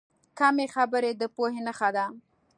کمې 0.39 0.65
خبرې، 0.75 1.11
د 1.19 1.23
پوهې 1.35 1.61
نښه 1.67 1.89
ده. 1.95 2.05